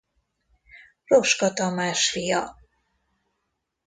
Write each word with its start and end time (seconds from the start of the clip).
Roska 1.09 1.49
Tamás 1.57 2.05
fia. 2.13 2.41